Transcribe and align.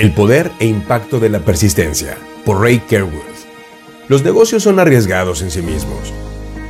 El 0.00 0.14
poder 0.14 0.50
e 0.60 0.64
impacto 0.64 1.20
de 1.20 1.28
la 1.28 1.40
persistencia, 1.40 2.16
por 2.46 2.62
Ray 2.62 2.78
Kerwood. 2.78 3.20
Los 4.08 4.24
negocios 4.24 4.62
son 4.62 4.78
arriesgados 4.78 5.42
en 5.42 5.50
sí 5.50 5.60
mismos. 5.60 6.14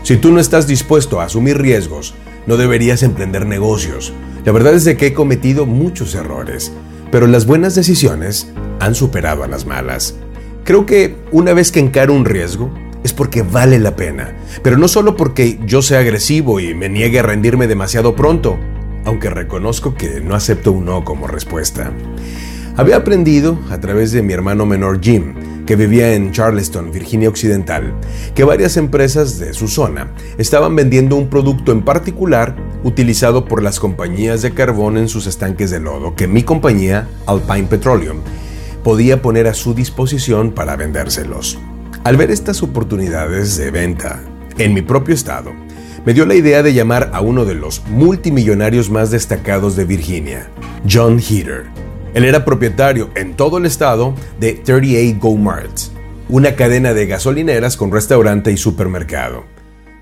Si 0.02 0.16
tú 0.16 0.32
no 0.32 0.40
estás 0.40 0.66
dispuesto 0.66 1.20
a 1.20 1.26
asumir 1.26 1.56
riesgos, 1.56 2.12
no 2.48 2.56
deberías 2.56 3.04
emprender 3.04 3.46
negocios. 3.46 4.12
La 4.44 4.50
verdad 4.50 4.74
es 4.74 4.84
de 4.84 4.96
que 4.96 5.06
he 5.06 5.14
cometido 5.14 5.64
muchos 5.64 6.16
errores, 6.16 6.72
pero 7.12 7.28
las 7.28 7.46
buenas 7.46 7.76
decisiones 7.76 8.50
han 8.80 8.96
superado 8.96 9.44
a 9.44 9.46
las 9.46 9.64
malas. 9.64 10.16
Creo 10.64 10.84
que 10.84 11.14
una 11.30 11.52
vez 11.52 11.70
que 11.70 11.78
encaro 11.78 12.14
un 12.14 12.24
riesgo, 12.24 12.74
es 13.04 13.12
porque 13.12 13.42
vale 13.42 13.78
la 13.78 13.94
pena, 13.94 14.36
pero 14.64 14.76
no 14.76 14.88
solo 14.88 15.14
porque 15.14 15.60
yo 15.64 15.82
sea 15.82 16.00
agresivo 16.00 16.58
y 16.58 16.74
me 16.74 16.88
niegue 16.88 17.20
a 17.20 17.22
rendirme 17.22 17.68
demasiado 17.68 18.16
pronto, 18.16 18.58
aunque 19.04 19.30
reconozco 19.30 19.94
que 19.94 20.20
no 20.20 20.34
acepto 20.34 20.72
un 20.72 20.84
no 20.84 21.04
como 21.04 21.28
respuesta. 21.28 21.92
Había 22.76 22.96
aprendido, 22.96 23.58
a 23.70 23.78
través 23.80 24.12
de 24.12 24.22
mi 24.22 24.32
hermano 24.32 24.64
menor 24.64 25.00
Jim, 25.02 25.34
que 25.66 25.76
vivía 25.76 26.14
en 26.14 26.32
Charleston, 26.32 26.90
Virginia 26.90 27.28
Occidental, 27.28 27.94
que 28.34 28.44
varias 28.44 28.76
empresas 28.76 29.38
de 29.38 29.52
su 29.54 29.68
zona 29.68 30.12
estaban 30.38 30.74
vendiendo 30.74 31.16
un 31.16 31.28
producto 31.28 31.72
en 31.72 31.82
particular 31.82 32.56
utilizado 32.82 33.44
por 33.44 33.62
las 33.62 33.78
compañías 33.78 34.42
de 34.42 34.52
carbón 34.52 34.96
en 34.96 35.08
sus 35.08 35.26
estanques 35.26 35.70
de 35.70 35.80
lodo 35.80 36.14
que 36.14 36.26
mi 36.26 36.42
compañía, 36.42 37.06
Alpine 37.26 37.68
Petroleum, 37.68 38.18
podía 38.82 39.20
poner 39.20 39.46
a 39.46 39.54
su 39.54 39.74
disposición 39.74 40.52
para 40.52 40.76
vendérselos. 40.76 41.58
Al 42.02 42.16
ver 42.16 42.30
estas 42.30 42.62
oportunidades 42.62 43.56
de 43.56 43.70
venta 43.70 44.22
en 44.58 44.72
mi 44.74 44.82
propio 44.82 45.14
estado, 45.14 45.52
me 46.06 46.14
dio 46.14 46.24
la 46.24 46.34
idea 46.34 46.62
de 46.62 46.72
llamar 46.72 47.10
a 47.12 47.20
uno 47.20 47.44
de 47.44 47.54
los 47.54 47.86
multimillonarios 47.88 48.90
más 48.90 49.10
destacados 49.10 49.76
de 49.76 49.84
Virginia, 49.84 50.48
John 50.90 51.20
Heater. 51.20 51.89
Él 52.12 52.24
era 52.24 52.44
propietario 52.44 53.10
en 53.14 53.34
todo 53.34 53.58
el 53.58 53.66
estado 53.66 54.14
de 54.40 54.54
38 54.54 55.18
Go 55.20 55.36
Marts, 55.36 55.92
una 56.28 56.56
cadena 56.56 56.92
de 56.92 57.06
gasolineras 57.06 57.76
con 57.76 57.92
restaurante 57.92 58.50
y 58.50 58.56
supermercado. 58.56 59.44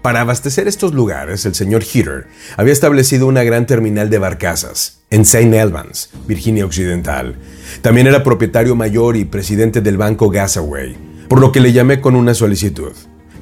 Para 0.00 0.22
abastecer 0.22 0.68
estos 0.68 0.94
lugares, 0.94 1.44
el 1.44 1.54
señor 1.54 1.82
Heater 1.82 2.28
había 2.56 2.72
establecido 2.72 3.26
una 3.26 3.42
gran 3.42 3.66
terminal 3.66 4.08
de 4.08 4.18
barcazas 4.18 5.00
en 5.10 5.22
St. 5.22 5.60
Albans, 5.60 6.10
Virginia 6.26 6.64
Occidental. 6.64 7.36
También 7.82 8.06
era 8.06 8.22
propietario 8.22 8.74
mayor 8.74 9.16
y 9.16 9.26
presidente 9.26 9.82
del 9.82 9.98
banco 9.98 10.30
Gasaway, 10.30 10.96
por 11.28 11.40
lo 11.40 11.52
que 11.52 11.60
le 11.60 11.72
llamé 11.72 12.00
con 12.00 12.16
una 12.16 12.32
solicitud. 12.32 12.92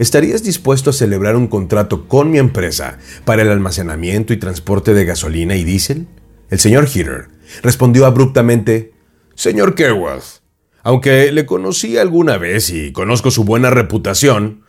¿Estarías 0.01 0.43
dispuesto 0.43 0.91
a 0.91 0.93
celebrar 0.93 1.37
un 1.37 1.47
contrato 1.47 2.09
con 2.09 2.33
mi 2.33 2.39
empresa 2.39 2.99
para 3.25 3.43
el 3.43 3.51
almacenamiento 3.51 4.33
y 4.33 4.39
transporte 4.39 4.93
de 4.93 5.05
gasolina 5.05 5.55
y 5.55 5.63
diésel? 5.63 6.09
El 6.51 6.59
señor 6.59 6.87
Heater 6.87 7.36
respondió 7.63 8.07
abruptamente, 8.07 8.93
Señor 9.35 9.75
Kerworth, 9.75 10.41
aunque 10.83 11.33
le 11.33 11.47
conocí 11.47 11.99
alguna 11.99 12.39
vez 12.39 12.71
y 12.71 12.93
conozco 12.93 13.33
su 13.33 13.43
buena 13.43 13.71
reputación, 13.71 14.63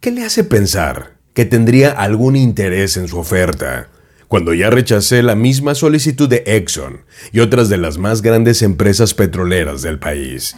¿qué 0.00 0.10
le 0.10 0.24
hace 0.24 0.42
pensar 0.42 1.18
que 1.34 1.44
tendría 1.44 1.90
algún 1.90 2.36
interés 2.36 2.96
en 2.96 3.06
su 3.06 3.18
oferta? 3.18 3.90
Cuando 4.28 4.54
ya 4.54 4.70
rechacé 4.70 5.22
la 5.22 5.34
misma 5.34 5.74
solicitud 5.74 6.26
de 6.26 6.42
Exxon 6.46 7.04
y 7.32 7.40
otras 7.40 7.68
de 7.68 7.76
las 7.76 7.98
más 7.98 8.22
grandes 8.22 8.62
empresas 8.62 9.12
petroleras 9.12 9.82
del 9.82 9.98
país. 9.98 10.56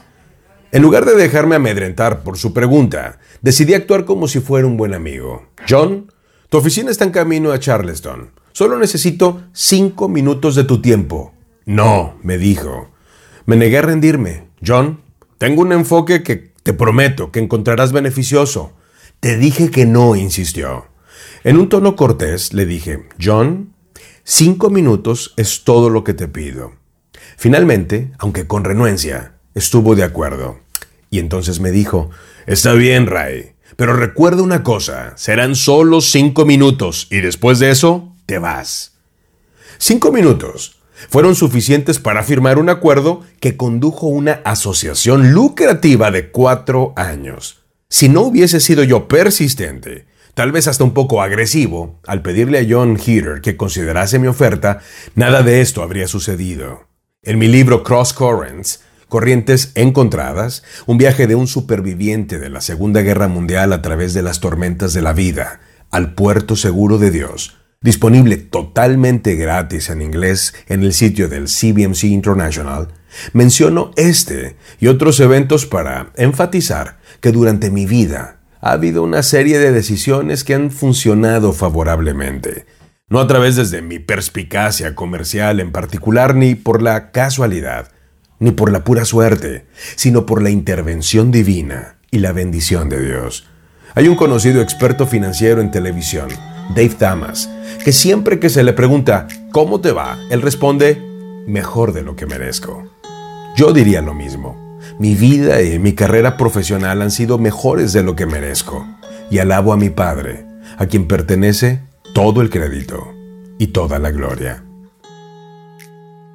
En 0.73 0.83
lugar 0.83 1.05
de 1.05 1.17
dejarme 1.17 1.57
amedrentar 1.57 2.23
por 2.23 2.39
su 2.39 2.53
pregunta, 2.53 3.19
decidí 3.43 3.75
actuar 3.75 4.05
como 4.05 4.29
si 4.29 4.39
fuera 4.39 4.69
un 4.69 4.77
buen 4.77 4.95
amigo. 4.95 5.49
John, 5.69 6.13
tu 6.49 6.59
oficina 6.59 6.93
está 6.93 7.05
en 7.05 7.11
camino 7.11 7.51
a 7.51 7.59
Charleston. 7.59 8.31
Solo 8.53 8.79
necesito 8.79 9.43
cinco 9.53 10.09
minutos 10.09 10.55
de 10.55 10.63
tu 10.63 10.81
tiempo. 10.81 11.35
No, 11.71 12.17
me 12.25 12.37
dijo. 12.37 12.91
Me 13.47 13.55
negué 13.55 13.79
a 13.79 13.83
rendirme. 13.83 14.49
John, 14.61 15.03
tengo 15.39 15.63
un 15.63 15.71
enfoque 15.71 16.25
que 16.25 16.53
te 16.65 16.73
prometo 16.73 17.31
que 17.31 17.39
encontrarás 17.39 17.93
beneficioso. 17.93 18.73
Te 19.21 19.37
dije 19.37 19.71
que 19.71 19.87
no, 19.87 20.17
insistió. 20.17 20.87
En 21.45 21.59
un 21.59 21.69
tono 21.69 21.95
cortés 21.95 22.55
le 22.55 22.67
dije, 22.67 23.07
John, 23.23 23.73
cinco 24.25 24.69
minutos 24.69 25.33
es 25.37 25.63
todo 25.63 25.91
lo 25.91 26.03
que 26.03 26.13
te 26.13 26.27
pido. 26.27 26.73
Finalmente, 27.37 28.11
aunque 28.19 28.49
con 28.49 28.65
renuencia, 28.65 29.35
estuvo 29.55 29.95
de 29.95 30.03
acuerdo. 30.03 30.59
Y 31.09 31.21
entonces 31.21 31.61
me 31.61 31.71
dijo, 31.71 32.11
está 32.49 32.73
bien, 32.73 33.07
Ray, 33.07 33.53
pero 33.77 33.95
recuerda 33.95 34.43
una 34.43 34.65
cosa, 34.65 35.17
serán 35.17 35.55
solo 35.55 36.01
cinco 36.01 36.45
minutos 36.45 37.07
y 37.13 37.21
después 37.21 37.61
de 37.61 37.71
eso 37.71 38.13
te 38.27 38.41
vas. 38.41 38.99
Cinco 39.79 40.11
minutos 40.11 40.80
fueron 41.09 41.35
suficientes 41.35 41.99
para 41.99 42.23
firmar 42.23 42.59
un 42.59 42.69
acuerdo 42.69 43.23
que 43.41 43.57
condujo 43.57 44.07
una 44.07 44.41
asociación 44.45 45.33
lucrativa 45.33 46.11
de 46.11 46.31
cuatro 46.31 46.93
años. 46.97 47.63
Si 47.89 48.09
no 48.09 48.23
hubiese 48.23 48.61
sido 48.61 48.85
yo 48.85 49.09
persistente, 49.09 50.07
tal 50.35 50.53
vez 50.53 50.69
hasta 50.69 50.85
un 50.85 50.93
poco 50.93 51.23
agresivo, 51.23 52.01
al 52.07 52.23
pedirle 52.23 52.59
a 52.59 52.67
John 52.69 52.97
Heater 52.97 53.41
que 53.41 53.57
considerase 53.57 54.19
mi 54.19 54.29
oferta, 54.29 54.81
nada 55.15 55.43
de 55.43 55.61
esto 55.61 55.83
habría 55.83 56.07
sucedido. 56.07 56.89
En 57.23 57.39
mi 57.39 57.49
libro 57.49 57.83
Cross 57.83 58.13
Currents, 58.13 58.81
Corrientes 59.09 59.73
Encontradas, 59.75 60.63
un 60.87 60.97
viaje 60.97 61.27
de 61.27 61.35
un 61.35 61.49
superviviente 61.49 62.39
de 62.39 62.49
la 62.49 62.61
Segunda 62.61 63.03
Guerra 63.03 63.27
Mundial 63.27 63.73
a 63.73 63.83
través 63.83 64.15
de 64.15 64.23
las 64.23 64.41
tormentas 64.41 64.95
de 64.95 65.03
la 65.03 65.13
vida, 65.13 65.61
al 65.91 66.15
puerto 66.15 66.55
seguro 66.55 66.97
de 66.99 67.11
Dios, 67.11 67.60
disponible 67.83 68.37
totalmente 68.37 69.37
gratis 69.37 69.89
en 69.89 70.03
inglés 70.03 70.55
en 70.69 70.83
el 70.83 70.93
sitio 70.93 71.31
del 71.31 71.45
CBMC 71.45 72.05
International, 72.05 72.89
menciono 73.33 73.93
este 73.97 74.57
y 74.81 74.89
otros 74.89 75.19
eventos 75.19 75.65
para 75.65 76.11
enfatizar 76.17 76.99
que 77.21 77.33
durante 77.33 77.71
mi 77.71 77.87
vida 77.87 78.41
ha 78.61 78.73
habido 78.73 79.03
una 79.03 79.23
serie 79.23 79.59
de 79.59 79.73
decisiones 79.73 80.45
que 80.45 80.53
han 80.55 80.71
funcionado 80.71 81.55
favorablemente, 81.55 82.67
no 83.09 83.19
a 83.19 83.27
través 83.27 83.57
desde 83.57 83.81
mi 83.81 83.99
perspicacia 83.99 84.95
comercial 84.95 85.59
en 85.59 85.73
particular 85.73 86.35
ni 86.35 86.57
por 86.57 86.83
la 86.83 87.11
casualidad, 87.13 87.93
ni 88.39 88.51
por 88.51 88.71
la 88.71 88.85
pura 88.85 89.07
suerte, 89.07 89.65
sino 89.97 90.27
por 90.27 90.43
la 90.43 90.51
intervención 90.51 91.31
divina 91.31 91.97
y 92.11 92.19
la 92.19 92.33
bendición 92.33 92.91
de 92.91 93.03
Dios. 93.03 93.49
Hay 93.95 94.07
un 94.07 94.17
conocido 94.17 94.61
experto 94.61 95.07
financiero 95.07 95.63
en 95.63 95.71
televisión, 95.71 96.29
Dave 96.75 96.97
Thomas, 96.99 97.51
que 97.85 97.93
siempre 97.93 98.39
que 98.39 98.49
se 98.49 98.63
le 98.63 98.73
pregunta 98.73 99.29
¿cómo 99.53 99.81
te 99.81 99.93
va?, 99.93 100.19
él 100.31 100.43
responde 100.43 101.01
mejor 101.47 101.93
de 101.93 102.03
lo 102.03 102.17
que 102.17 102.27
merezco. 102.27 102.85
Yo 103.57 103.73
diría 103.73 104.01
lo 104.03 104.15
mismo. 104.15 104.79
Mi 104.99 105.15
vida 105.15 105.63
y 105.63 105.79
mi 105.79 105.95
carrera 105.95 106.37
profesional 106.37 107.03
han 107.03 107.11
sido 107.11 107.39
mejores 107.39 107.93
de 107.93 108.03
lo 108.03 108.17
que 108.17 108.27
merezco, 108.27 108.87
y 109.31 109.39
alabo 109.39 109.73
a 109.73 109.77
mi 109.77 109.91
Padre, 109.91 110.47
a 110.79 110.87
quien 110.87 111.07
pertenece 111.07 111.81
todo 112.15 112.41
el 112.41 112.51
crédito 112.51 113.13
y 113.59 113.69
toda 113.69 113.99
la 113.99 114.11
gloria. 114.11 114.65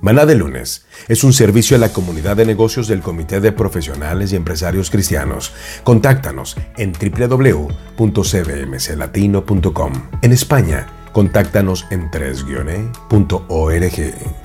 Maná 0.05 0.25
de 0.27 0.35
lunes 0.35 0.85
es 1.07 1.23
un 1.23 1.33
servicio 1.33 1.75
a 1.75 1.79
la 1.79 1.91
comunidad 1.91 2.37
de 2.37 2.45
negocios 2.45 2.87
del 2.87 3.01
Comité 3.01 3.39
de 3.39 3.51
Profesionales 3.51 4.31
y 4.31 4.35
Empresarios 4.35 4.91
Cristianos. 4.91 5.51
Contáctanos 5.83 6.55
en 6.77 6.93
www.cbmclatino.com. 6.93 9.93
En 10.21 10.31
España, 10.31 10.85
contáctanos 11.11 11.87
en 11.89 12.11
3-org. 12.11 14.44